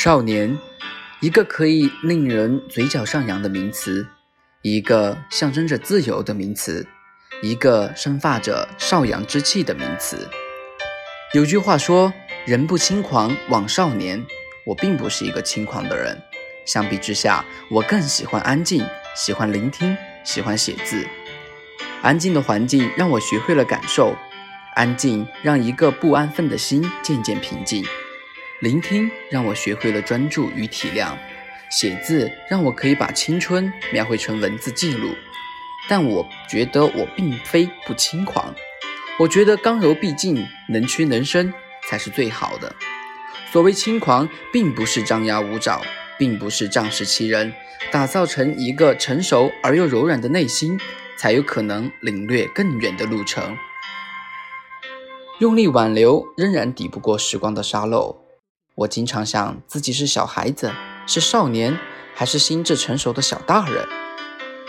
[0.00, 0.56] 少年，
[1.18, 4.06] 一个可以令人嘴角上扬的名词，
[4.62, 6.86] 一个象征着自由的名词，
[7.42, 10.30] 一个生发着少阳之气的名词。
[11.34, 12.12] 有句话说
[12.46, 14.24] ：“人不轻狂枉少年。”
[14.64, 16.16] 我并不是一个轻狂的人，
[16.64, 18.86] 相比之下，我更喜欢安静，
[19.16, 21.04] 喜欢聆听，喜欢写字。
[22.02, 24.14] 安静的环境让我学会了感受，
[24.76, 27.84] 安静让一个不安分的心渐渐平静。
[28.60, 31.16] 聆听让我学会了专注与体谅，
[31.70, 35.14] 写字让我可以把青春描绘成文字记录。
[35.88, 38.52] 但我觉得我并非不轻狂，
[39.16, 41.54] 我觉得刚柔并济、能屈能伸
[41.88, 42.74] 才是最好的。
[43.52, 45.80] 所谓轻狂，并不是张牙舞爪，
[46.18, 47.54] 并不是仗势欺人，
[47.92, 50.76] 打造成一个成熟而又柔软的内心，
[51.16, 53.56] 才有可能领略更远的路程。
[55.38, 58.27] 用力挽留，仍然抵不过时光的沙漏。
[58.78, 60.72] 我经常想自己是小孩子，
[61.04, 61.76] 是少年，
[62.14, 63.84] 还是心智成熟的小大人？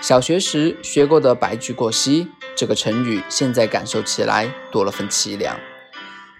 [0.00, 5.58] 小学时学过的“白驹过隙”这个成语，现在感受起来多了份凄凉。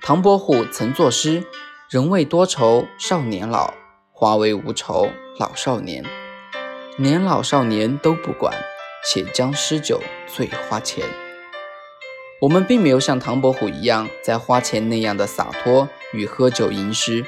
[0.01, 1.43] 唐伯虎曾作诗
[1.91, 3.75] ：“人为多愁少年老，
[4.13, 6.05] 花为无愁老少年。
[6.99, 8.55] 年老少年都不管，
[9.11, 11.05] 且将诗酒醉花前。”
[12.43, 17.25] 我们并没有像唐伯虎一样在花前那样的洒脱与喝酒吟诗。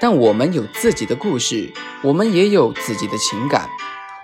[0.00, 1.70] 但我们有自己的故事，
[2.02, 3.68] 我们也有自己的情感。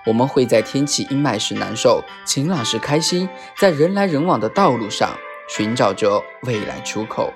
[0.05, 5.15] 我们会在天气阴霾时难受，晴朗时开心，在人来人往的道路上
[5.49, 7.31] 寻找着未来出口。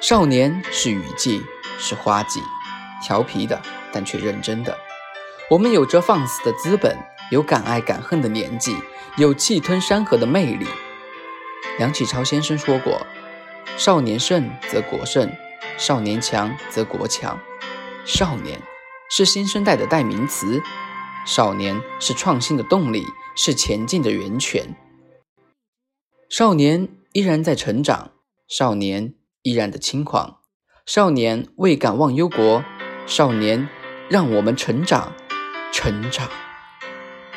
[0.00, 1.42] 少年是雨季，
[1.78, 2.40] 是花季，
[3.02, 4.76] 调皮的，但却认真的。
[5.50, 6.96] 我们有着放肆的资本，
[7.30, 8.76] 有敢爱敢恨的年纪，
[9.16, 10.66] 有气吞山河的魅力。
[11.78, 13.06] 梁启超先生说过
[13.78, 15.30] ：“少年盛则国盛。”
[15.78, 17.38] 少年强则国强，
[18.06, 18.60] 少年
[19.10, 20.62] 是新生代的代名词，
[21.26, 23.04] 少年是创新的动力，
[23.36, 24.74] 是前进的源泉。
[26.30, 28.12] 少年依然在成长，
[28.48, 30.38] 少年依然的轻狂，
[30.86, 32.64] 少年未敢忘忧国，
[33.06, 33.68] 少年
[34.08, 35.12] 让我们成长，
[35.72, 36.26] 成长。